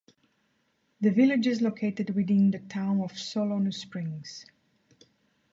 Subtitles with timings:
[1.01, 4.47] The village is located within the Town of Solon Springs.